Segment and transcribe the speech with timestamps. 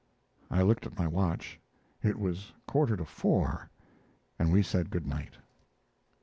[0.49, 1.59] I looked at my watch.
[2.01, 3.69] It was quarter to four,
[4.39, 5.35] and we said good night.